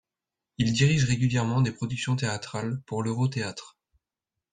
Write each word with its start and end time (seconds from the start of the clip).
Il 0.57 0.73
dirige 0.73 1.03
régulièrement 1.05 1.61
des 1.61 1.71
productions 1.71 2.15
théâtrales 2.15 2.81
pour 2.87 3.03
le 3.03 3.11
Ro 3.11 3.27
Theatre. 3.27 3.77